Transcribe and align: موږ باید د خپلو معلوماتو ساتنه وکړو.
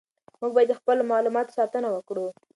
موږ 0.39 0.51
باید 0.55 0.69
د 0.71 0.77
خپلو 0.79 1.01
معلوماتو 1.11 1.55
ساتنه 1.57 1.87
وکړو. 1.91 2.27